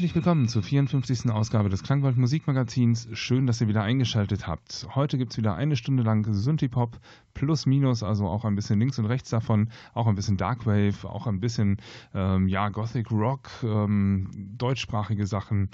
Herzlich 0.00 0.14
willkommen 0.14 0.48
zur 0.48 0.62
54. 0.62 1.30
Ausgabe 1.30 1.68
des 1.68 1.82
Klangwald 1.82 2.16
Musikmagazins. 2.16 3.06
Schön, 3.12 3.46
dass 3.46 3.60
ihr 3.60 3.68
wieder 3.68 3.82
eingeschaltet 3.82 4.46
habt. 4.46 4.86
Heute 4.94 5.18
gibt 5.18 5.32
es 5.32 5.36
wieder 5.36 5.56
eine 5.56 5.76
Stunde 5.76 6.02
lang 6.02 6.24
Synthie-Pop 6.24 6.98
plus 7.34 7.66
minus, 7.66 8.02
also 8.02 8.26
auch 8.26 8.46
ein 8.46 8.54
bisschen 8.54 8.80
links 8.80 8.98
und 8.98 9.04
rechts 9.04 9.28
davon, 9.28 9.68
auch 9.92 10.06
ein 10.06 10.14
bisschen 10.14 10.38
Darkwave, 10.38 11.04
auch 11.04 11.26
ein 11.26 11.38
bisschen 11.38 11.82
ähm, 12.14 12.48
ja, 12.48 12.70
Gothic 12.70 13.10
Rock, 13.10 13.50
ähm, 13.62 14.30
deutschsprachige 14.56 15.26
Sachen 15.26 15.68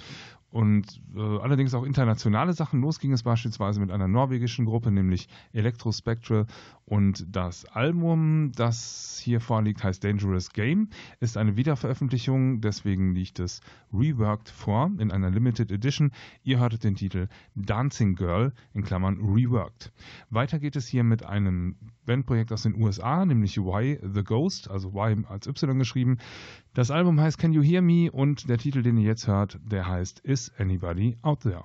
und 0.50 1.02
äh, 1.14 1.20
allerdings 1.20 1.74
auch 1.74 1.84
internationale 1.84 2.52
Sachen. 2.52 2.80
Los 2.80 2.98
ging 2.98 3.12
es 3.12 3.22
beispielsweise 3.22 3.78
mit 3.78 3.90
einer 3.90 4.08
norwegischen 4.08 4.64
Gruppe, 4.64 4.90
nämlich 4.90 5.28
Electrospectral. 5.52 6.46
Und 6.88 7.26
das 7.34 7.64
Album, 7.64 8.52
das 8.54 9.20
hier 9.20 9.40
vorliegt, 9.40 9.82
heißt 9.82 10.04
Dangerous 10.04 10.52
Game, 10.52 10.88
ist 11.18 11.36
eine 11.36 11.56
Wiederveröffentlichung, 11.56 12.60
deswegen 12.60 13.12
liegt 13.12 13.40
es 13.40 13.60
reworked 13.92 14.48
vor 14.48 14.92
in 14.98 15.10
einer 15.10 15.28
Limited 15.28 15.72
Edition. 15.72 16.12
Ihr 16.44 16.60
hörtet 16.60 16.84
den 16.84 16.94
Titel 16.94 17.26
Dancing 17.56 18.14
Girl 18.14 18.52
in 18.72 18.84
Klammern 18.84 19.18
reworked. 19.18 19.92
Weiter 20.30 20.60
geht 20.60 20.76
es 20.76 20.86
hier 20.86 21.02
mit 21.02 21.24
einem 21.24 21.74
Bandprojekt 22.04 22.52
aus 22.52 22.62
den 22.62 22.80
USA, 22.80 23.26
nämlich 23.26 23.58
Why 23.58 23.98
the 24.00 24.22
Ghost, 24.22 24.70
also 24.70 24.90
Y 24.90 25.24
als 25.26 25.48
Y 25.48 25.76
geschrieben. 25.80 26.18
Das 26.72 26.92
Album 26.92 27.20
heißt 27.20 27.38
Can 27.38 27.52
You 27.52 27.64
Hear 27.64 27.82
Me 27.82 28.12
und 28.12 28.48
der 28.48 28.58
Titel, 28.58 28.82
den 28.82 28.96
ihr 28.96 29.08
jetzt 29.08 29.26
hört, 29.26 29.58
der 29.64 29.88
heißt 29.88 30.20
Is 30.20 30.52
Anybody 30.56 31.16
Out 31.22 31.40
There? 31.40 31.64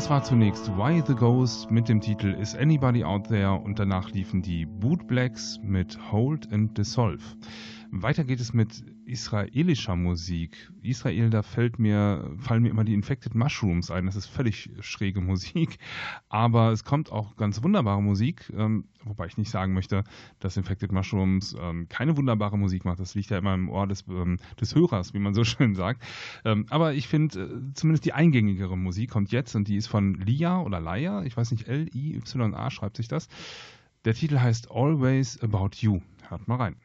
Das 0.00 0.08
war 0.08 0.24
zunächst 0.24 0.66
Why 0.78 1.02
the 1.06 1.14
Ghost 1.14 1.70
mit 1.70 1.90
dem 1.90 2.00
Titel 2.00 2.28
Is 2.28 2.56
Anybody 2.56 3.04
Out 3.04 3.28
There 3.28 3.52
und 3.52 3.78
danach 3.78 4.10
liefen 4.12 4.40
die 4.40 4.64
Boot 4.64 5.06
Blacks 5.06 5.60
mit 5.62 5.98
Hold 6.10 6.50
and 6.54 6.76
Dissolve. 6.78 7.22
Weiter 7.90 8.24
geht 8.24 8.40
es 8.40 8.54
mit 8.54 8.82
israelischer 9.10 9.96
Musik. 9.96 10.70
Israel, 10.82 11.30
da 11.30 11.42
fällt 11.42 11.78
mir, 11.78 12.30
fallen 12.38 12.62
mir 12.62 12.70
immer 12.70 12.84
die 12.84 12.94
Infected 12.94 13.34
Mushrooms 13.34 13.90
ein. 13.90 14.06
Das 14.06 14.16
ist 14.16 14.26
völlig 14.26 14.70
schräge 14.80 15.20
Musik. 15.20 15.78
Aber 16.28 16.72
es 16.72 16.84
kommt 16.84 17.10
auch 17.10 17.36
ganz 17.36 17.62
wunderbare 17.62 18.02
Musik, 18.02 18.50
ähm, 18.56 18.84
wobei 19.04 19.26
ich 19.26 19.36
nicht 19.36 19.50
sagen 19.50 19.74
möchte, 19.74 20.04
dass 20.38 20.56
Infected 20.56 20.92
Mushrooms 20.92 21.56
ähm, 21.60 21.88
keine 21.88 22.16
wunderbare 22.16 22.56
Musik 22.56 22.84
macht. 22.84 23.00
Das 23.00 23.14
liegt 23.14 23.30
ja 23.30 23.38
immer 23.38 23.54
im 23.54 23.68
Ohr 23.68 23.86
des, 23.86 24.04
ähm, 24.08 24.38
des 24.60 24.74
Hörers, 24.74 25.12
wie 25.12 25.18
man 25.18 25.34
so 25.34 25.44
schön 25.44 25.74
sagt. 25.74 26.02
Ähm, 26.44 26.66
aber 26.70 26.94
ich 26.94 27.08
finde, 27.08 27.40
äh, 27.40 27.74
zumindest 27.74 28.04
die 28.04 28.12
eingängigere 28.12 28.78
Musik 28.78 29.10
kommt 29.10 29.32
jetzt 29.32 29.54
und 29.56 29.68
die 29.68 29.76
ist 29.76 29.88
von 29.88 30.14
Lia 30.14 30.60
oder 30.60 30.80
Laia. 30.80 31.24
Ich 31.24 31.36
weiß 31.36 31.50
nicht, 31.50 31.68
L-I-Y-A 31.68 32.70
schreibt 32.70 32.96
sich 32.96 33.08
das. 33.08 33.28
Der 34.04 34.14
Titel 34.14 34.38
heißt 34.38 34.70
Always 34.70 35.42
About 35.42 35.70
You. 35.80 36.00
Hört 36.28 36.48
mal 36.48 36.56
rein. 36.56 36.76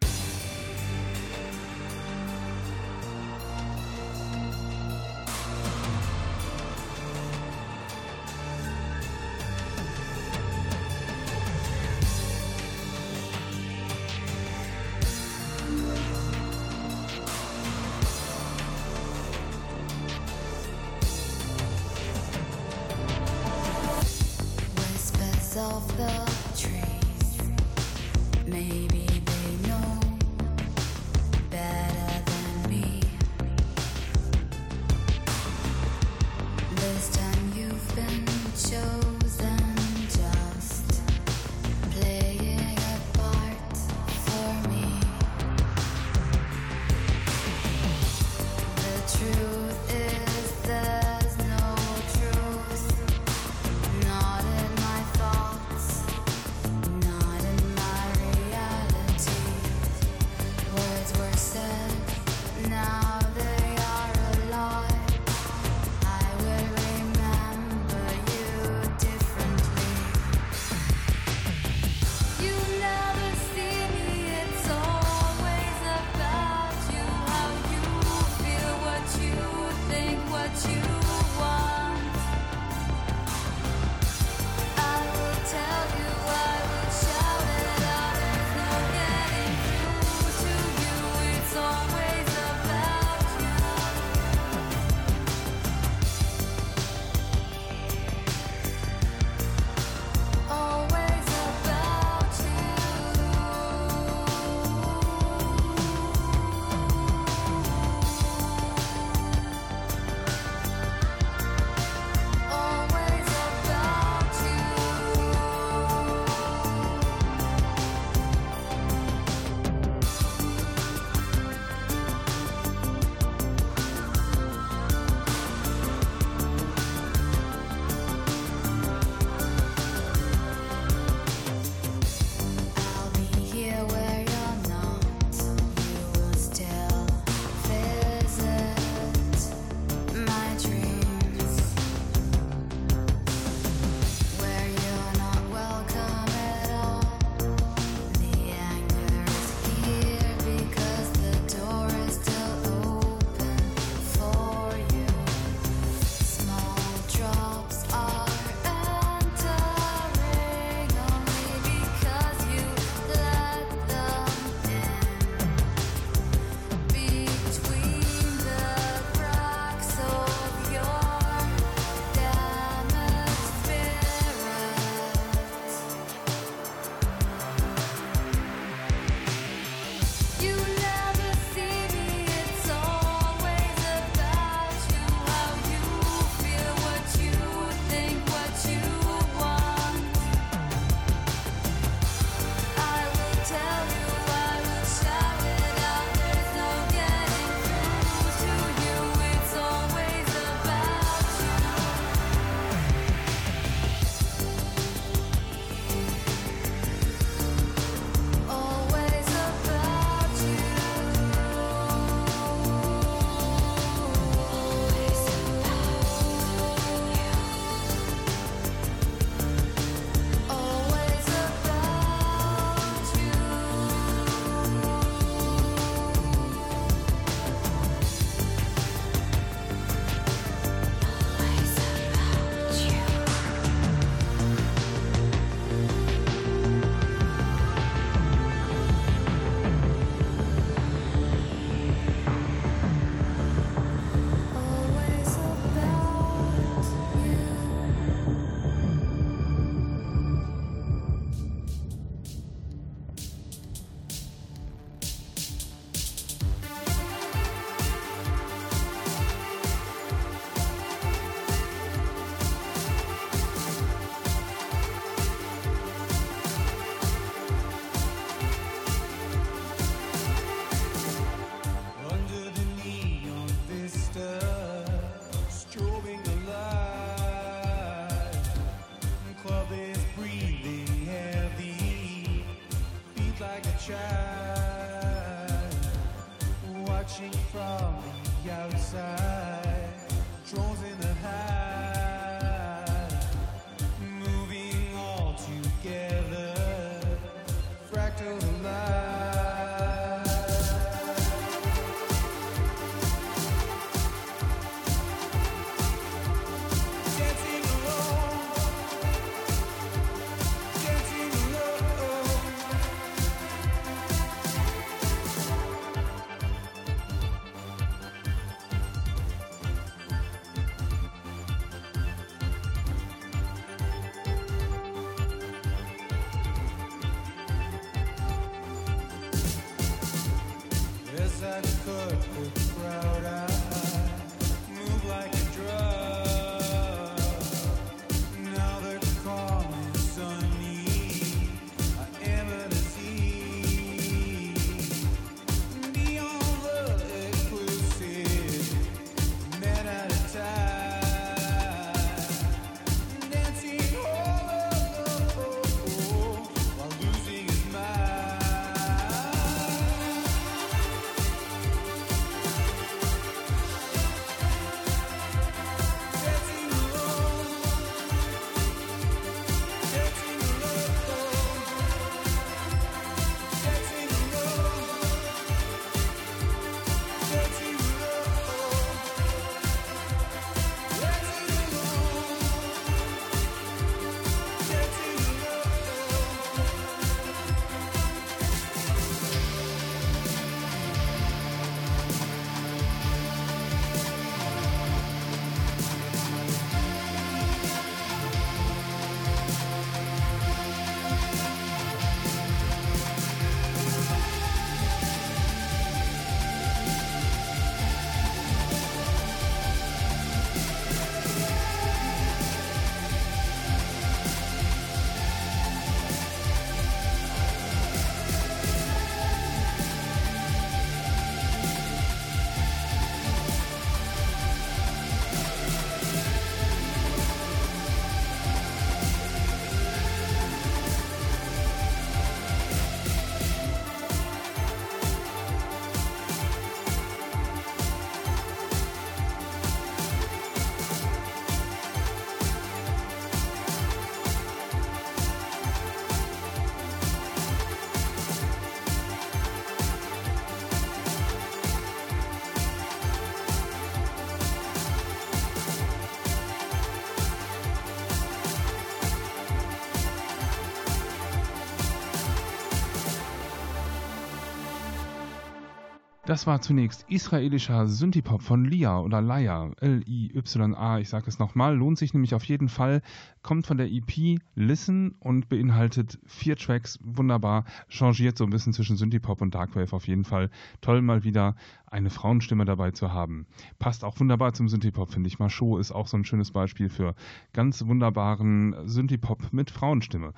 Das 466.25 466.47
war 466.47 466.59
zunächst 466.59 467.05
israelischer 467.07 467.85
Synthipop 467.85 468.41
von 468.41 468.65
Lia 468.65 468.99
oder 468.99 469.21
Laya, 469.21 469.69
L-I-Y-A, 469.79 470.97
ich 470.97 471.07
sage 471.07 471.27
es 471.27 471.37
nochmal, 471.37 471.75
lohnt 471.75 471.99
sich 471.99 472.15
nämlich 472.15 472.33
auf 472.33 472.43
jeden 472.45 472.67
Fall, 472.67 473.03
kommt 473.43 473.67
von 473.67 473.77
der 473.77 473.91
EP 473.91 474.39
Listen 474.55 475.13
und 475.19 475.49
beinhaltet 475.49 476.17
vier 476.25 476.55
Tracks, 476.55 476.97
wunderbar, 477.03 477.65
changiert 477.89 478.39
so 478.39 478.43
ein 478.43 478.49
bisschen 478.49 478.73
zwischen 478.73 478.97
Synthipop 478.97 479.39
und 479.39 479.53
Darkwave 479.53 479.95
auf 479.95 480.07
jeden 480.07 480.23
Fall. 480.23 480.49
Toll 480.81 481.03
mal 481.03 481.23
wieder 481.23 481.55
eine 481.95 482.09
Frauenstimme 482.09 482.65
dabei 482.65 482.91
zu 482.91 483.13
haben. 483.13 483.47
Passt 483.79 484.03
auch 484.03 484.19
wunderbar 484.19 484.53
zum 484.53 484.67
Synthipop, 484.67 485.11
finde 485.11 485.27
ich. 485.27 485.39
Macho 485.39 485.77
ist 485.77 485.93
auch 485.93 486.07
so 486.07 486.17
ein 486.17 486.25
schönes 486.25 486.51
Beispiel 486.51 486.89
für 486.89 487.15
ganz 487.53 487.85
wunderbaren 487.87 488.75
Synthipop 488.85 489.53
mit 489.53 489.71
Frauenstimme. 489.71 490.33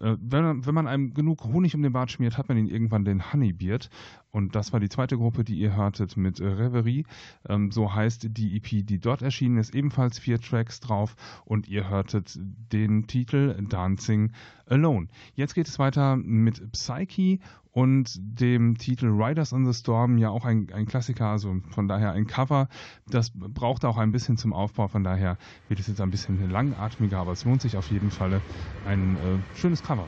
Äh, 0.00 0.16
wenn, 0.18 0.64
wenn 0.64 0.74
man 0.74 0.86
einem 0.86 1.12
genug 1.12 1.44
Honig 1.44 1.74
um 1.74 1.82
den 1.82 1.92
Bart 1.92 2.10
schmiert, 2.10 2.38
hat 2.38 2.48
man 2.48 2.56
ihn 2.56 2.66
irgendwann 2.66 3.04
den 3.04 3.32
Honeybeard 3.32 3.90
und 4.34 4.56
das 4.56 4.72
war 4.72 4.80
die 4.80 4.88
zweite 4.88 5.16
Gruppe, 5.16 5.44
die 5.44 5.54
ihr 5.54 5.76
hörtet 5.76 6.16
mit 6.16 6.40
Reverie. 6.40 7.06
Ähm, 7.48 7.70
so 7.70 7.94
heißt 7.94 8.36
die 8.36 8.56
EP, 8.56 8.84
die 8.84 8.98
dort 8.98 9.22
erschienen 9.22 9.58
ist, 9.58 9.72
ebenfalls 9.72 10.18
vier 10.18 10.40
Tracks 10.40 10.80
drauf. 10.80 11.14
Und 11.44 11.68
ihr 11.68 11.88
hörtet 11.88 12.36
den 12.36 13.06
Titel 13.06 13.54
Dancing 13.68 14.32
Alone. 14.66 15.08
Jetzt 15.34 15.54
geht 15.54 15.68
es 15.68 15.78
weiter 15.78 16.16
mit 16.16 16.72
Psyche 16.72 17.38
und 17.74 18.18
dem 18.20 18.78
Titel 18.78 19.06
Riders 19.06 19.52
on 19.52 19.66
the 19.66 19.78
Storm, 19.78 20.16
ja 20.16 20.30
auch 20.30 20.44
ein, 20.44 20.68
ein 20.72 20.86
Klassiker, 20.86 21.26
also 21.26 21.56
von 21.70 21.88
daher 21.88 22.12
ein 22.12 22.26
Cover. 22.26 22.68
Das 23.08 23.32
braucht 23.34 23.84
auch 23.84 23.96
ein 23.98 24.12
bisschen 24.12 24.36
zum 24.36 24.52
Aufbau, 24.52 24.86
von 24.88 25.02
daher 25.02 25.36
wird 25.68 25.80
es 25.80 25.88
jetzt 25.88 26.00
ein 26.00 26.10
bisschen 26.10 26.50
langatmiger, 26.50 27.18
aber 27.18 27.32
es 27.32 27.44
lohnt 27.44 27.62
sich 27.62 27.76
auf 27.76 27.90
jeden 27.90 28.10
Fall 28.10 28.40
ein 28.86 29.16
äh, 29.16 29.58
schönes 29.58 29.82
Cover. 29.82 30.06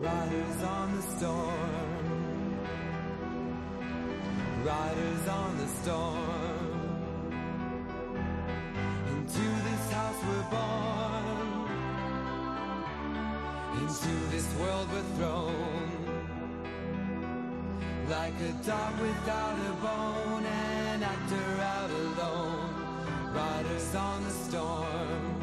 Riders 0.00 0.62
on 0.62 1.00
the 1.00 1.16
storm. 1.16 1.54
Riders 4.64 5.03
Like 18.18 18.40
a 18.40 18.52
dog 18.64 19.00
without 19.00 19.58
a 19.58 19.72
bone, 19.82 20.46
an 20.46 21.02
actor 21.02 21.50
out 21.74 21.90
alone. 21.90 22.70
Riders 23.34 23.94
on 23.96 24.22
the 24.22 24.30
storm. 24.30 25.42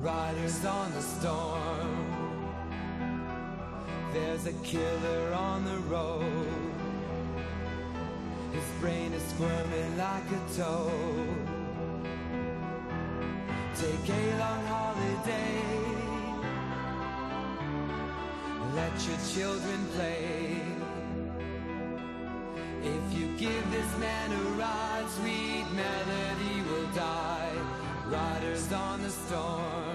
Riders 0.00 0.64
on 0.64 0.92
the 0.92 1.02
storm. 1.02 2.04
There's 4.12 4.46
a 4.46 4.54
killer 4.64 5.32
on 5.34 5.64
the 5.64 5.78
road. 5.94 6.48
His 8.52 8.68
brain 8.80 9.12
is 9.12 9.22
squirming 9.32 9.96
like 9.96 10.28
a 10.38 10.42
toad. 10.56 11.48
Take 13.76 14.08
a 14.10 14.38
long. 14.40 14.87
Let 18.98 19.06
your 19.06 19.18
children 19.32 19.86
play. 19.94 20.60
If 22.82 23.16
you 23.16 23.28
give 23.38 23.70
this 23.70 23.98
man 23.98 24.32
a 24.32 24.42
ride, 24.58 25.06
sweet 25.10 25.66
melody 25.72 26.62
will 26.68 26.88
die. 26.96 27.52
Riders 28.08 28.72
on 28.72 29.00
the 29.04 29.10
storm. 29.10 29.87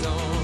storm. 0.00 0.39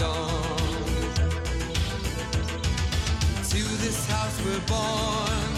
To 0.00 0.06
this 3.84 4.06
house 4.06 4.40
we're 4.46 4.64
born, 4.66 5.50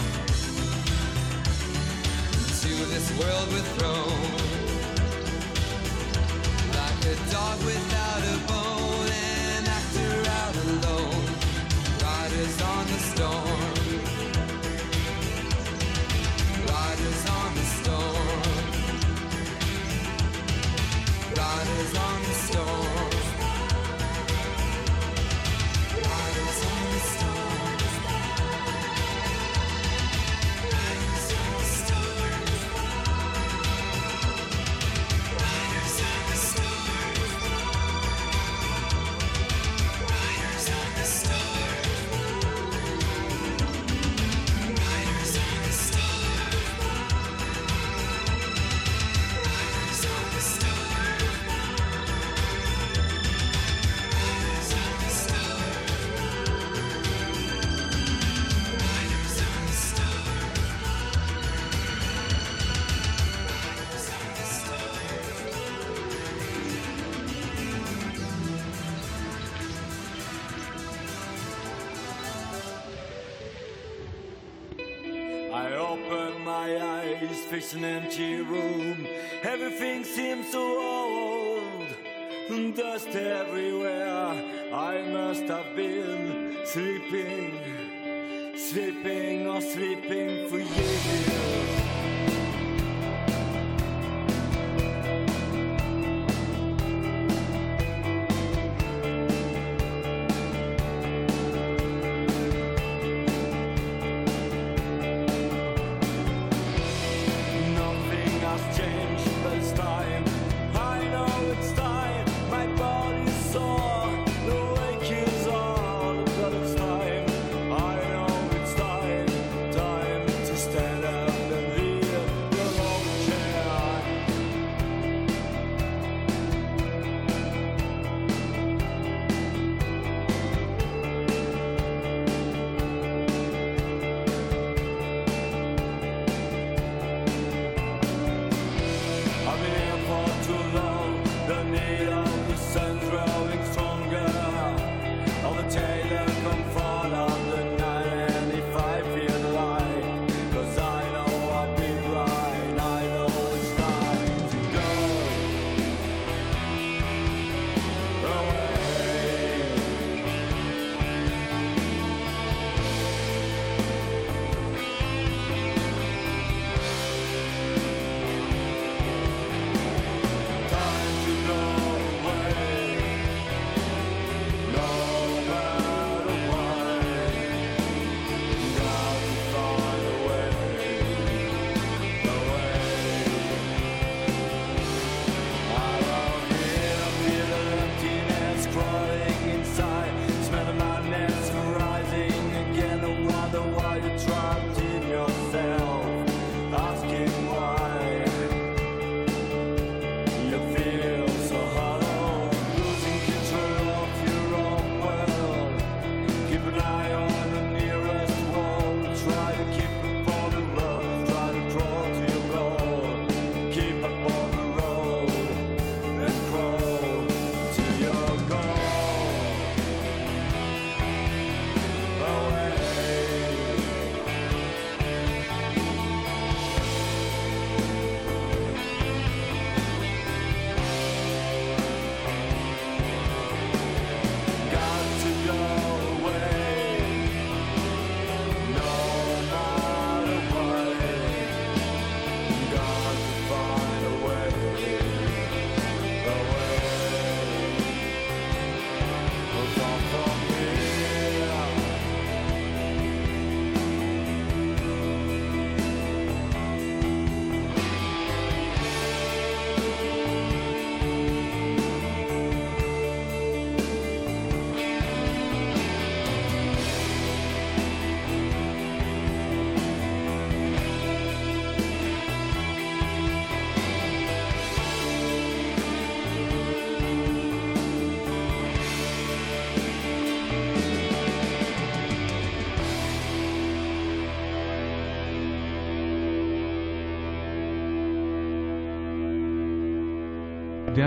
to 2.59 2.73
this 2.91 3.07
world 3.17 3.47
we're 3.53 3.67
thrown. 3.77 4.21
Like 6.75 7.05
a 7.05 7.15
dog 7.31 7.57
without 7.63 8.23
a 8.33 8.37
bone, 8.51 9.07
an 9.07 9.65
actor 9.65 10.13
out 10.41 10.55
alone, 10.65 11.25
riders 12.03 12.61
on 12.61 12.85
the 12.87 12.99
storm. 12.99 13.61
Riders 16.67 17.23
on 17.29 17.49
the 17.55 17.65
storm. 17.79 18.27
Riders 21.33 21.93
on 21.97 22.21
the. 22.23 22.33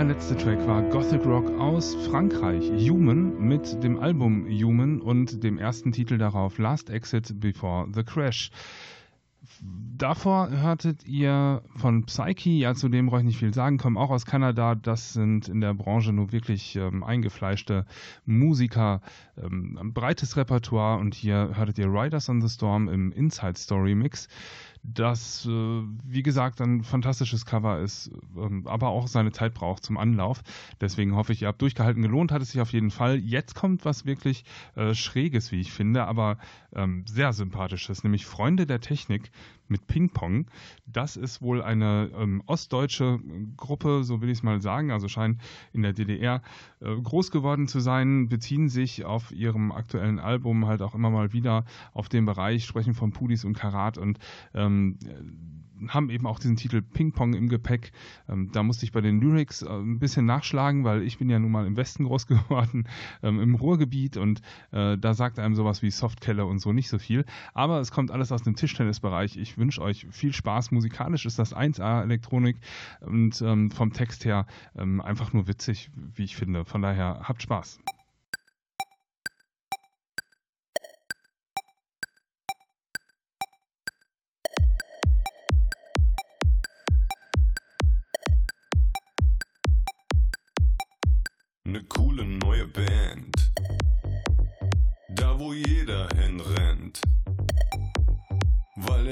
letzte 0.07 0.37
Track 0.37 0.65
war 0.65 0.83
Gothic 0.83 1.25
Rock 1.25 1.49
aus 1.59 1.93
Frankreich, 2.09 2.63
Human, 2.89 3.45
mit 3.45 3.83
dem 3.83 3.99
Album 3.99 4.47
Human 4.47 5.01
und 5.01 5.43
dem 5.43 5.57
ersten 5.57 5.91
Titel 5.91 6.17
darauf 6.17 6.57
Last 6.59 6.89
Exit 6.89 7.41
Before 7.41 7.89
the 7.93 8.03
Crash. 8.03 8.49
Davor 9.61 10.49
hörtet 10.49 11.05
ihr 11.05 11.61
von 11.75 12.05
Psyche, 12.05 12.51
ja, 12.51 12.73
zu 12.73 12.87
dem 12.87 13.07
brauche 13.07 13.19
ich 13.19 13.25
nicht 13.25 13.39
viel 13.39 13.53
sagen, 13.53 13.77
kommen 13.77 13.97
auch 13.97 14.09
aus 14.09 14.25
Kanada. 14.25 14.75
Das 14.75 15.11
sind 15.11 15.49
in 15.49 15.59
der 15.59 15.73
Branche 15.73 16.13
nur 16.13 16.31
wirklich 16.31 16.77
ähm, 16.77 17.03
eingefleischte 17.03 17.85
Musiker, 18.25 19.01
ähm, 19.35 19.91
breites 19.93 20.37
Repertoire. 20.37 20.99
Und 20.99 21.15
hier 21.15 21.51
hörtet 21.55 21.79
ihr 21.79 21.91
Riders 21.91 22.29
on 22.29 22.41
the 22.41 22.49
Storm 22.49 22.87
im 22.87 23.11
Inside 23.11 23.57
Story 23.57 23.93
Mix 23.93 24.29
das, 24.83 25.45
äh, 25.45 25.49
wie 25.49 26.23
gesagt, 26.23 26.61
ein 26.61 26.83
fantastisches 26.83 27.45
Cover 27.45 27.79
ist, 27.79 28.11
ähm, 28.35 28.67
aber 28.67 28.89
auch 28.89 29.07
seine 29.07 29.31
Zeit 29.31 29.53
braucht 29.53 29.83
zum 29.83 29.97
Anlauf. 29.97 30.41
Deswegen 30.81 31.15
hoffe 31.15 31.33
ich, 31.33 31.41
ihr 31.41 31.47
habt 31.47 31.61
durchgehalten. 31.61 32.01
Gelohnt 32.01 32.31
hat 32.31 32.41
es 32.41 32.51
sich 32.51 32.61
auf 32.61 32.73
jeden 32.73 32.91
Fall. 32.91 33.17
Jetzt 33.17 33.55
kommt 33.55 33.85
was 33.85 34.05
wirklich 34.05 34.43
äh, 34.75 34.93
Schräges, 34.93 35.51
wie 35.51 35.59
ich 35.59 35.71
finde, 35.71 36.05
aber 36.05 36.37
ähm, 36.73 37.05
sehr 37.07 37.33
sympathisches, 37.33 38.03
nämlich 38.03 38.25
Freunde 38.25 38.65
der 38.65 38.81
Technik 38.81 39.31
mit 39.69 39.87
Ping 39.87 40.09
Pong. 40.09 40.47
Das 40.85 41.17
ist 41.17 41.41
wohl 41.41 41.61
eine 41.61 42.09
ähm, 42.17 42.41
ostdeutsche 42.45 43.19
Gruppe, 43.55 44.03
so 44.03 44.21
will 44.21 44.29
ich 44.29 44.39
es 44.39 44.43
mal 44.43 44.61
sagen, 44.61 44.91
also 44.91 45.07
scheint 45.07 45.41
in 45.73 45.81
der 45.81 45.93
DDR 45.93 46.41
äh, 46.79 46.95
groß 46.95 47.31
geworden 47.31 47.67
zu 47.67 47.79
sein, 47.79 48.29
beziehen 48.29 48.69
sich 48.69 49.05
auf 49.05 49.31
ihrem 49.31 49.71
aktuellen 49.71 50.19
Album 50.19 50.67
halt 50.67 50.81
auch 50.81 50.95
immer 50.95 51.09
mal 51.09 51.33
wieder 51.33 51.65
auf 51.93 52.09
den 52.09 52.25
Bereich, 52.25 52.65
sprechen 52.65 52.93
von 52.93 53.11
Pudis 53.11 53.45
und 53.45 53.53
Karat 53.53 53.97
und 53.97 54.19
ähm, 54.53 54.97
haben 55.89 56.09
eben 56.09 56.25
auch 56.27 56.39
diesen 56.39 56.55
Titel 56.55 56.81
Ping 56.81 57.11
Pong 57.11 57.33
im 57.33 57.49
Gepäck. 57.49 57.91
Ähm, 58.29 58.49
da 58.51 58.63
musste 58.63 58.85
ich 58.85 58.91
bei 58.91 59.01
den 59.01 59.19
Lyrics 59.19 59.61
äh, 59.61 59.69
ein 59.69 59.99
bisschen 59.99 60.25
nachschlagen, 60.25 60.83
weil 60.83 61.03
ich 61.03 61.17
bin 61.17 61.29
ja 61.29 61.39
nun 61.39 61.51
mal 61.51 61.65
im 61.65 61.77
Westen 61.77 62.03
groß 62.05 62.27
geworden, 62.27 62.87
ähm, 63.23 63.39
im 63.39 63.55
Ruhrgebiet 63.55 64.17
und 64.17 64.41
äh, 64.71 64.97
da 64.97 65.13
sagt 65.13 65.39
einem 65.39 65.55
sowas 65.55 65.81
wie 65.81 65.91
Softkeller 65.91 66.47
und 66.47 66.59
so 66.59 66.73
nicht 66.73 66.89
so 66.89 66.99
viel. 66.99 67.25
Aber 67.53 67.79
es 67.79 67.91
kommt 67.91 68.11
alles 68.11 68.31
aus 68.31 68.43
dem 68.43 68.55
Tischtennisbereich. 68.55 69.37
Ich 69.37 69.57
wünsche 69.57 69.81
euch 69.81 70.07
viel 70.11 70.33
Spaß. 70.33 70.71
Musikalisch 70.71 71.25
ist 71.25 71.39
das 71.39 71.55
1A 71.55 72.03
Elektronik 72.03 72.57
und 73.01 73.41
ähm, 73.41 73.71
vom 73.71 73.93
Text 73.93 74.25
her 74.25 74.45
ähm, 74.75 75.01
einfach 75.01 75.33
nur 75.33 75.47
witzig, 75.47 75.89
wie 76.15 76.23
ich 76.23 76.35
finde. 76.35 76.65
Von 76.65 76.81
daher 76.81 77.21
habt 77.23 77.41
Spaß. 77.41 77.79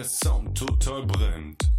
Der 0.05 0.09
Sound 0.09 0.55
total 0.55 1.03
brennt. 1.07 1.74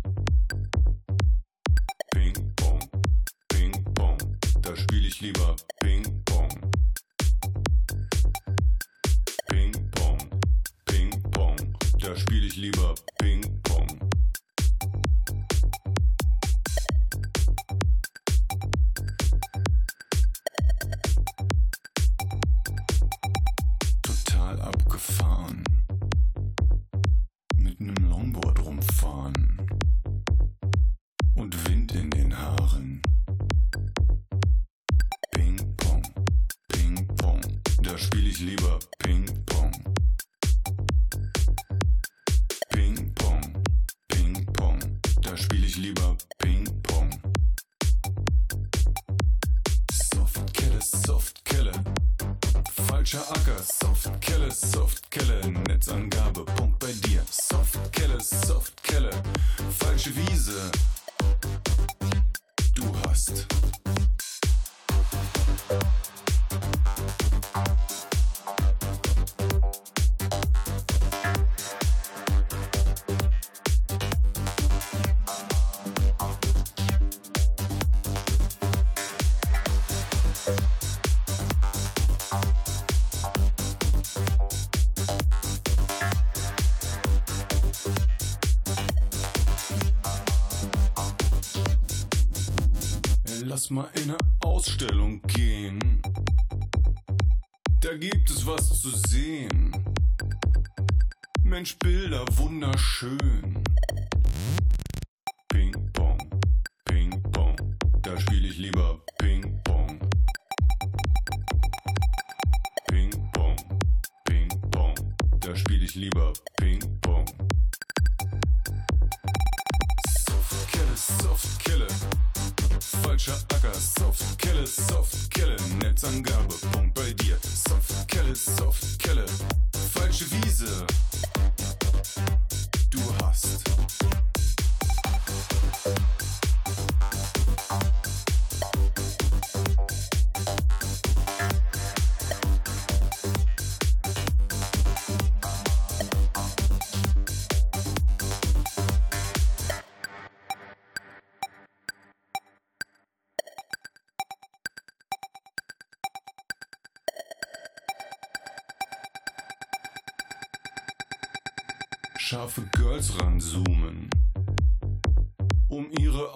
Falscher 53.06 53.30
Acker, 53.30 53.62
Softkelle, 53.62 54.50
Softkelle, 54.50 55.40
Netzangabe, 55.68 56.44
Punkt 56.44 56.76
bei 56.80 56.92
dir. 57.06 57.22
Softkelle, 57.30 58.20
Softkelle, 58.20 59.10
falsche 59.78 60.10
Wiese. 60.16 60.72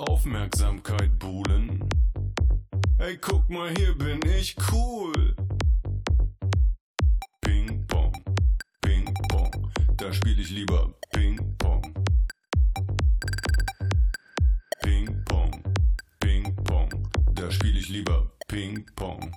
Aufmerksamkeit 0.00 1.18
buhlen. 1.18 1.86
Ey, 2.98 3.18
guck 3.18 3.48
mal, 3.50 3.70
hier 3.76 3.94
bin 3.96 4.20
ich 4.24 4.56
cool. 4.72 5.36
Ping 7.42 7.86
Pong, 7.86 8.12
Ping 8.80 9.12
Pong, 9.28 9.70
da 9.98 10.10
spiel 10.12 10.40
ich 10.40 10.50
lieber 10.50 10.94
Ping 11.12 11.38
Pong. 11.58 11.82
Ping 14.82 15.24
Pong, 15.26 15.62
Ping 16.18 16.56
Pong, 16.64 17.08
da 17.34 17.50
spiel 17.50 17.76
ich 17.76 17.90
lieber 17.90 18.32
Ping 18.48 18.86
Pong. 18.96 19.30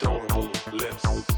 Adorable 0.00 0.48
lips. 0.74 1.37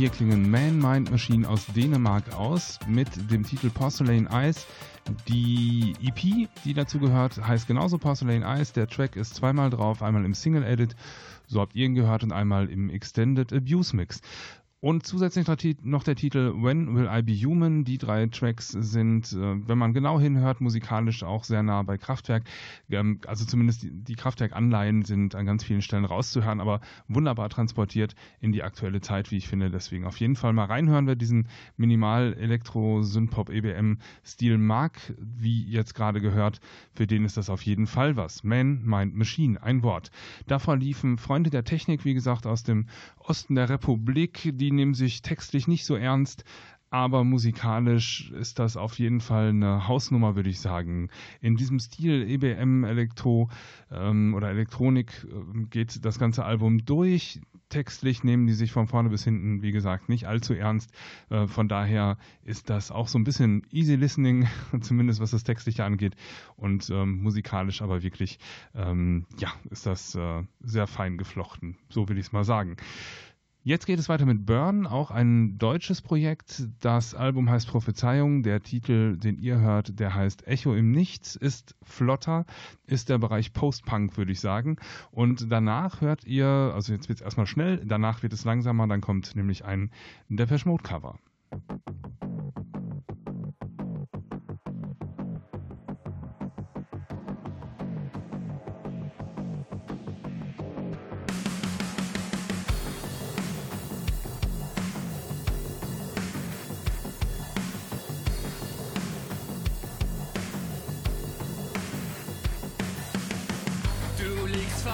Hier 0.00 0.08
klingen 0.08 0.50
Man 0.50 0.78
Mind 0.78 1.10
Machine 1.10 1.46
aus 1.46 1.66
Dänemark 1.66 2.34
aus 2.34 2.78
mit 2.88 3.30
dem 3.30 3.44
Titel 3.44 3.68
Porcelain 3.68 4.26
Eyes. 4.28 4.66
Die 5.28 5.92
EP, 6.02 6.48
die 6.64 6.72
dazu 6.72 6.98
gehört, 6.98 7.46
heißt 7.46 7.66
genauso 7.66 7.98
Porcelain 7.98 8.42
Eyes. 8.42 8.72
Der 8.72 8.86
Track 8.86 9.14
ist 9.14 9.34
zweimal 9.34 9.68
drauf, 9.68 10.02
einmal 10.02 10.24
im 10.24 10.32
Single 10.32 10.64
Edit, 10.64 10.96
so 11.46 11.60
habt 11.60 11.74
ihr 11.74 11.84
ihn 11.84 11.94
gehört, 11.94 12.22
und 12.22 12.32
einmal 12.32 12.70
im 12.70 12.88
Extended 12.88 13.52
Abuse 13.52 13.94
Mix. 13.94 14.22
Und 14.82 15.06
zusätzlich 15.06 15.46
noch 15.82 16.04
der 16.04 16.16
Titel 16.16 16.54
When 16.56 16.94
Will 16.94 17.06
I 17.12 17.20
Be 17.20 17.34
Human. 17.34 17.84
Die 17.84 17.98
drei 17.98 18.24
Tracks 18.28 18.68
sind, 18.68 19.30
äh, 19.32 19.68
wenn 19.68 19.76
man 19.76 19.92
genau 19.92 20.18
hinhört, 20.18 20.62
musikalisch 20.62 21.22
auch 21.22 21.44
sehr 21.44 21.62
nah 21.62 21.82
bei 21.82 21.98
Kraftwerk. 21.98 22.44
Ähm, 22.88 23.20
also 23.26 23.44
zumindest 23.44 23.86
die 23.90 24.14
Kraftwerk-Anleihen 24.14 25.04
sind 25.04 25.34
an 25.34 25.44
ganz 25.44 25.64
vielen 25.64 25.82
Stellen 25.82 26.06
rauszuhören, 26.06 26.62
aber 26.62 26.80
wunderbar 27.08 27.50
transportiert 27.50 28.14
in 28.40 28.52
die 28.52 28.62
aktuelle 28.62 29.02
Zeit, 29.02 29.30
wie 29.30 29.36
ich 29.36 29.48
finde. 29.48 29.70
Deswegen 29.70 30.06
auf 30.06 30.16
jeden 30.16 30.34
Fall 30.34 30.54
mal 30.54 30.64
reinhören, 30.64 31.06
wer 31.06 31.14
diesen 31.14 31.48
Minimal-Elektro-Synthpop-EBM-Stil 31.76 34.56
mag, 34.56 34.98
wie 35.18 35.62
jetzt 35.64 35.94
gerade 35.94 36.22
gehört. 36.22 36.62
Für 36.94 37.06
den 37.06 37.26
ist 37.26 37.36
das 37.36 37.50
auf 37.50 37.60
jeden 37.60 37.86
Fall 37.86 38.16
was. 38.16 38.44
Man, 38.44 38.82
Mind, 38.86 39.14
Machine, 39.14 39.62
ein 39.62 39.82
Wort. 39.82 40.10
Davor 40.46 40.78
liefen 40.78 41.18
Freunde 41.18 41.50
der 41.50 41.64
Technik, 41.64 42.06
wie 42.06 42.14
gesagt, 42.14 42.46
aus 42.46 42.62
dem 42.62 42.86
Osten 43.20 43.54
der 43.54 43.68
Republik, 43.68 44.50
die 44.54 44.72
nehmen 44.72 44.94
sich 44.94 45.22
textlich 45.22 45.68
nicht 45.68 45.84
so 45.84 45.94
ernst, 45.94 46.44
aber 46.90 47.22
musikalisch 47.22 48.32
ist 48.32 48.58
das 48.58 48.76
auf 48.76 48.98
jeden 48.98 49.20
Fall 49.20 49.50
eine 49.50 49.86
Hausnummer, 49.86 50.34
würde 50.34 50.50
ich 50.50 50.60
sagen. 50.60 51.08
In 51.40 51.56
diesem 51.56 51.78
Stil 51.78 52.28
EBM, 52.28 52.82
Elektro 52.84 53.48
ähm, 53.92 54.34
oder 54.34 54.50
Elektronik 54.50 55.24
äh, 55.30 55.66
geht 55.70 56.04
das 56.04 56.18
ganze 56.18 56.44
Album 56.44 56.84
durch. 56.84 57.40
Textlich 57.70 58.24
nehmen 58.24 58.46
die 58.46 58.52
sich 58.52 58.72
von 58.72 58.86
vorne 58.86 59.08
bis 59.08 59.24
hinten, 59.24 59.62
wie 59.62 59.72
gesagt, 59.72 60.08
nicht 60.08 60.26
allzu 60.26 60.54
ernst. 60.54 60.92
Äh, 61.30 61.46
von 61.46 61.68
daher 61.68 62.18
ist 62.44 62.68
das 62.68 62.90
auch 62.90 63.08
so 63.08 63.18
ein 63.18 63.24
bisschen 63.24 63.62
easy 63.70 63.94
listening, 63.94 64.48
zumindest 64.80 65.20
was 65.20 65.30
das 65.30 65.44
Textliche 65.44 65.84
angeht. 65.84 66.16
Und 66.56 66.90
ähm, 66.90 67.22
musikalisch 67.22 67.80
aber 67.80 68.02
wirklich, 68.02 68.38
ähm, 68.74 69.24
ja, 69.38 69.52
ist 69.70 69.86
das 69.86 70.14
äh, 70.14 70.42
sehr 70.60 70.86
fein 70.86 71.16
geflochten. 71.16 71.78
So 71.88 72.08
will 72.08 72.18
ich 72.18 72.26
es 72.26 72.32
mal 72.32 72.44
sagen. 72.44 72.76
Jetzt 73.70 73.86
geht 73.86 74.00
es 74.00 74.08
weiter 74.08 74.26
mit 74.26 74.46
Burn, 74.46 74.84
auch 74.84 75.12
ein 75.12 75.56
deutsches 75.56 76.02
Projekt. 76.02 76.64
Das 76.80 77.14
Album 77.14 77.48
heißt 77.48 77.68
Prophezeiung. 77.68 78.42
Der 78.42 78.64
Titel, 78.64 79.16
den 79.16 79.38
ihr 79.38 79.60
hört, 79.60 80.00
der 80.00 80.12
heißt 80.12 80.48
Echo 80.48 80.74
im 80.74 80.90
Nichts, 80.90 81.36
ist 81.36 81.76
flotter, 81.84 82.46
ist 82.88 83.10
der 83.10 83.18
Bereich 83.18 83.52
Post-Punk, 83.52 84.16
würde 84.16 84.32
ich 84.32 84.40
sagen. 84.40 84.74
Und 85.12 85.52
danach 85.52 86.00
hört 86.00 86.24
ihr, 86.24 86.48
also 86.48 86.92
jetzt 86.92 87.08
wird 87.08 87.20
es 87.20 87.24
erstmal 87.24 87.46
schnell, 87.46 87.80
danach 87.86 88.24
wird 88.24 88.32
es 88.32 88.44
langsamer, 88.44 88.88
dann 88.88 89.00
kommt 89.00 89.36
nämlich 89.36 89.64
ein 89.64 89.92
Depeche 90.28 90.68
Mode 90.68 90.82
Cover. 90.82 91.20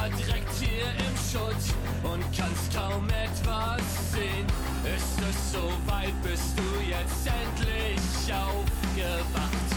Liegst 0.07 0.25
verdreckt 0.25 0.53
hier 0.61 0.87
im 1.07 1.17
Schutt 1.31 1.65
und 2.03 2.23
kannst 2.37 2.75
kaum 2.75 3.09
etwas 3.09 3.83
sehen. 4.13 4.47
Ist 4.85 5.19
es 5.29 5.53
so 5.53 5.73
weit, 5.87 6.15
bist 6.23 6.57
du 6.57 6.81
jetzt 6.81 7.27
endlich 7.27 8.33
aufgewacht? 8.33 9.69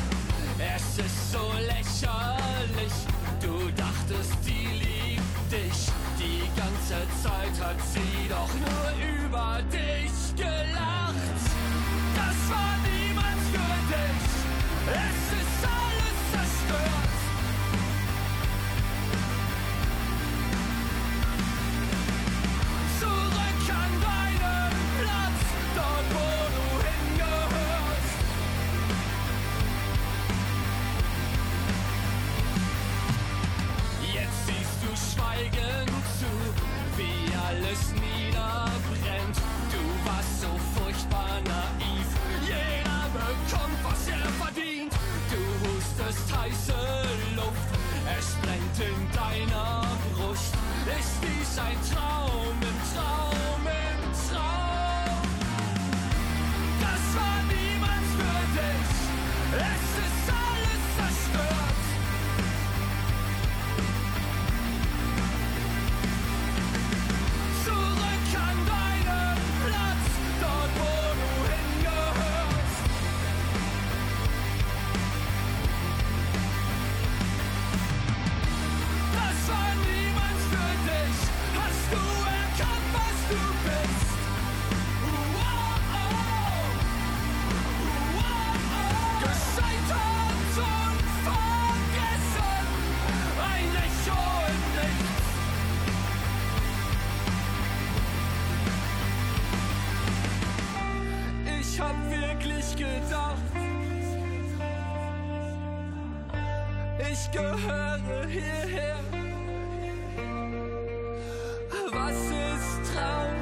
Es 0.60 1.06
ist 1.06 1.32
so 1.32 1.52
lächerlich, 1.60 2.94
du 3.42 3.72
dachtest, 3.72 4.38
die 4.46 4.68
liebt 4.84 5.52
dich. 5.52 5.92
Die 6.20 6.42
ganze 6.56 7.00
Zeit 7.24 7.66
hat 7.66 7.80
sie 7.94 8.28
doch 8.30 8.54
nur 8.54 9.26
über 9.26 9.60
dich 9.72 10.36
gelacht. 10.36 11.16
Das 12.16 12.38
war 12.50 12.76
niemals 12.84 13.44
für 13.52 13.78
dich. 13.94 14.30
Es 14.92 15.29
furchtbar 41.10 41.42
naiv. 41.46 42.08
Jeder 42.42 43.10
bekommt, 43.14 43.84
was 43.84 44.08
er 44.08 44.30
verdient. 44.44 44.94
Du 45.30 45.42
hustest 45.68 46.38
heiße 46.38 46.74
Luft, 47.36 47.70
es 48.18 48.36
brennt 48.42 48.80
in 48.80 49.12
deiner 49.12 49.86
Brust. 50.14 50.54
Ist 51.00 51.20
dies 51.22 51.60
ein 51.60 51.78
Traum 51.94 52.69
Ich 101.80 101.86
hab 101.86 102.12
wirklich 102.12 102.76
gedacht, 102.76 103.38
ich 107.10 107.32
gehöre 107.32 108.28
hierher. 108.28 109.00
Was 111.94 112.18
ist 112.18 112.94
Traum 112.94 113.38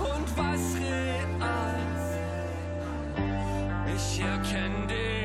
und 0.00 0.36
was 0.36 0.74
real? 0.74 1.78
Ich 3.94 4.20
erkenne 4.20 4.86
den 4.88 5.15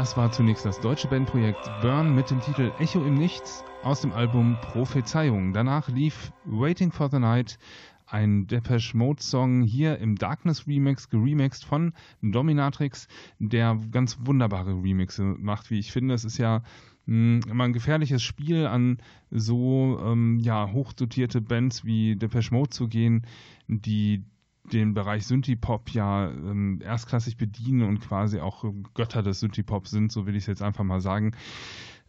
Das 0.00 0.16
war 0.16 0.32
zunächst 0.32 0.64
das 0.64 0.80
deutsche 0.80 1.08
Bandprojekt 1.08 1.70
Burn 1.82 2.14
mit 2.14 2.30
dem 2.30 2.40
Titel 2.40 2.72
Echo 2.78 3.04
im 3.04 3.16
Nichts 3.16 3.62
aus 3.82 4.00
dem 4.00 4.14
Album 4.14 4.56
Prophezeiung. 4.62 5.52
Danach 5.52 5.90
lief 5.90 6.32
Waiting 6.46 6.90
for 6.90 7.10
the 7.10 7.18
Night, 7.18 7.58
ein 8.06 8.46
Depeche 8.46 8.96
Mode 8.96 9.22
Song 9.22 9.60
hier 9.60 9.98
im 9.98 10.16
Darkness 10.16 10.66
Remix, 10.66 11.10
geremixed 11.10 11.66
von 11.66 11.92
Dominatrix, 12.22 13.08
der 13.40 13.78
ganz 13.90 14.16
wunderbare 14.24 14.70
Remixe 14.70 15.22
macht, 15.22 15.70
wie 15.70 15.78
ich 15.78 15.92
finde. 15.92 16.14
Es 16.14 16.24
ist 16.24 16.38
ja 16.38 16.62
mh, 17.04 17.40
immer 17.50 17.64
ein 17.64 17.74
gefährliches 17.74 18.22
Spiel, 18.22 18.66
an 18.66 19.02
so 19.30 20.00
ähm, 20.02 20.38
ja, 20.40 20.72
hochdotierte 20.72 21.42
Bands 21.42 21.84
wie 21.84 22.16
Depeche 22.16 22.54
Mode 22.54 22.70
zu 22.70 22.88
gehen, 22.88 23.26
die 23.68 24.24
den 24.72 24.94
Bereich 24.94 25.26
Synthie-Pop 25.26 25.90
ja 25.90 26.28
ähm, 26.30 26.80
erstklassig 26.82 27.36
bedienen 27.36 27.82
und 27.82 28.00
quasi 28.00 28.40
auch 28.40 28.64
Götter 28.94 29.22
des 29.22 29.40
Synthie-Pop 29.40 29.86
sind, 29.86 30.12
so 30.12 30.26
will 30.26 30.36
ich 30.36 30.44
es 30.44 30.46
jetzt 30.46 30.62
einfach 30.62 30.84
mal 30.84 31.00
sagen. 31.00 31.32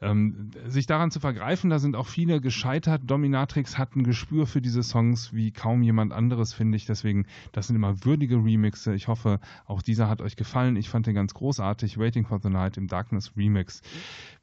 Ähm, 0.02 0.49
sich 0.66 0.88
daran 0.88 1.12
zu 1.12 1.20
vergreifen, 1.20 1.70
da 1.70 1.78
sind 1.78 1.95
auch 1.95 2.08
viele 2.08 2.41
gescheitert. 2.41 3.04
Dominatrix 3.06 3.78
hat 3.78 3.95
ein 3.95 4.04
Gespür 4.04 4.47
für 4.47 4.60
diese 4.60 4.82
Songs 4.82 5.32
wie 5.32 5.52
kaum 5.52 5.84
jemand 5.84 6.12
anderes, 6.12 6.54
finde 6.54 6.76
ich. 6.76 6.88
Deswegen, 6.88 7.28
das 7.52 7.68
sind 7.68 7.76
immer 7.76 8.04
würdige 8.04 8.38
Remixe. 8.38 8.95
Ich 8.95 9.08
hoffe, 9.08 9.39
auch 9.68 9.84
dieser 9.84 10.10
hat 10.10 10.22
euch 10.22 10.36
gefallen. 10.36 10.76
Ich 10.76 10.89
fand 10.89 11.06
den 11.06 11.14
ganz 11.14 11.36
großartig. 11.36 11.99
Waiting 11.99 12.26
for 12.26 12.39
the 12.41 12.49
Night 12.49 12.78
im 12.78 12.88
Darkness 12.88 13.34
Remix. 13.38 13.84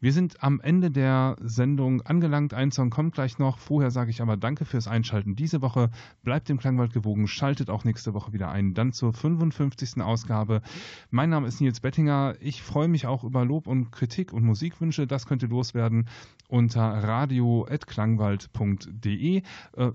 Wir 0.01 0.13
sind 0.13 0.45
am 0.45 0.61
Ende 0.61 0.93
der 0.93 1.35
Sendung 1.41 2.03
angelangt. 2.03 2.55
Ein 2.55 2.71
Song 2.71 2.91
kommt 2.91 3.15
gleich 3.15 3.41
noch. 3.41 3.59
Vorher 3.59 3.91
sage 3.91 4.11
ich 4.11 4.23
aber 4.23 4.37
Danke 4.37 4.65
fürs 4.65 4.87
Einschalten 4.87 5.35
diese 5.35 5.61
Woche. 5.61 5.91
Bleibt 6.23 6.49
dem 6.49 6.59
Klangwald 6.59 6.93
gewogen. 6.93 7.27
Schaltet 7.27 7.69
auch 7.69 7.83
nächste 7.83 8.15
Woche 8.15 8.33
wieder 8.33 8.49
ein. 8.49 8.75
Dann 8.75 8.93
zur 8.93 9.13
55. 9.13 10.01
Ausgabe. 10.01 10.63
Mein 11.11 11.31
Name 11.31 11.49
ist 11.49 11.61
Nils 11.61 11.81
Bettinger. 11.81 12.37
Ich 12.41 12.63
freue 12.63 12.87
mich 12.87 13.09
auch 13.09 13.25
über 13.25 13.45
Lob 13.45 13.67
und 13.67 13.91
Kritik 13.91 14.33
und 14.33 14.45
Musikwünsche. 14.45 15.09
Das 15.09 15.27
könnt 15.27 15.43
ihr 15.43 15.48
loswerden 15.49 16.07
unter 16.49 16.83
radio.klangwald.de. 16.83 19.37
Äh, 19.39 19.43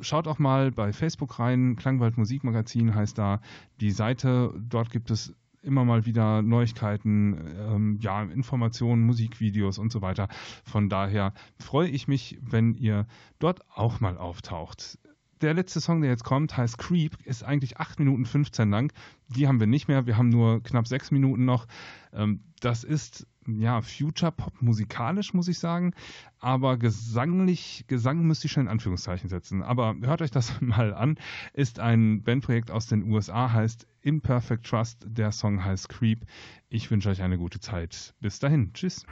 schaut 0.01 0.27
auch 0.27 0.39
mal 0.39 0.71
bei 0.71 0.91
Facebook 0.93 1.37
rein. 1.39 1.75
Klangwald 1.75 2.17
Musikmagazin 2.17 2.95
heißt 2.95 3.17
da 3.17 3.41
die 3.81 3.91
Seite. 3.91 4.53
Dort 4.57 4.89
gibt 4.91 5.11
es 5.11 5.35
immer 5.63 5.83
mal 5.85 6.05
wieder 6.05 6.41
Neuigkeiten, 6.41 7.37
ähm, 7.57 7.97
ja, 8.01 8.23
Informationen, 8.23 9.03
Musikvideos 9.03 9.79
und 9.79 9.91
so 9.91 10.01
weiter. 10.01 10.27
Von 10.63 10.89
daher 10.89 11.33
freue 11.57 11.89
ich 11.89 12.07
mich, 12.07 12.37
wenn 12.41 12.75
ihr 12.75 13.07
dort 13.39 13.61
auch 13.73 13.99
mal 13.99 14.17
auftaucht. 14.17 14.99
Der 15.43 15.53
letzte 15.53 15.81
Song, 15.81 15.99
der 15.99 16.09
jetzt 16.09 16.23
kommt, 16.23 16.55
heißt 16.55 16.77
Creep, 16.77 17.17
ist 17.25 17.43
eigentlich 17.43 17.77
8 17.77 17.99
Minuten 17.99 18.25
15 18.25 18.69
lang. 18.69 18.93
Die 19.27 19.45
haben 19.45 19.59
wir 19.59 19.67
nicht 19.67 19.89
mehr, 19.89 20.05
wir 20.05 20.17
haben 20.17 20.29
nur 20.29 20.63
knapp 20.63 20.87
6 20.87 21.11
Minuten 21.11 21.43
noch. 21.43 21.67
Ähm, 22.13 22.39
das 22.61 22.85
ist 22.85 23.27
ja, 23.45 23.81
Future 23.81 24.31
Pop 24.31 24.61
musikalisch, 24.61 25.33
muss 25.33 25.49
ich 25.49 25.59
sagen. 25.59 25.93
Aber 26.39 26.77
gesanglich, 26.77 27.83
Gesang 27.87 28.21
müsste 28.23 28.47
ich 28.47 28.53
schon 28.53 28.63
in 28.63 28.69
Anführungszeichen 28.69 29.27
setzen. 29.27 29.63
Aber 29.63 29.95
hört 30.01 30.21
euch 30.21 30.31
das 30.31 30.53
mal 30.61 30.93
an. 30.93 31.17
Ist 31.51 31.81
ein 31.81 32.23
Bandprojekt 32.23 32.71
aus 32.71 32.87
den 32.87 33.11
USA, 33.11 33.51
heißt 33.51 33.85
Imperfect 34.01 34.65
Trust. 34.65 35.05
Der 35.05 35.33
Song 35.33 35.61
heißt 35.61 35.89
Creep. 35.89 36.25
Ich 36.69 36.89
wünsche 36.89 37.09
euch 37.09 37.21
eine 37.21 37.37
gute 37.37 37.59
Zeit. 37.59 38.13
Bis 38.21 38.39
dahin. 38.39 38.71
Tschüss. 38.73 39.05